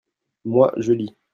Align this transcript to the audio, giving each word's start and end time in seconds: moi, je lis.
moi, 0.45 0.73
je 0.77 0.93
lis. 0.93 1.15